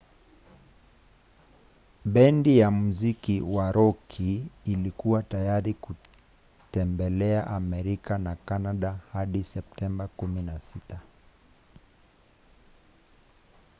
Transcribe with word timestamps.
bendi 2.13 2.57
ya 2.57 2.71
muziki 2.71 3.41
wa 3.41 3.71
roki 3.71 4.47
ilikuwa 4.65 5.23
tayari 5.23 5.73
kutembelea 5.73 7.47
amerika 7.47 8.17
na 8.17 8.35
canada 8.35 8.99
hadi 9.13 9.43
septemba 9.43 10.09
16 10.17 10.79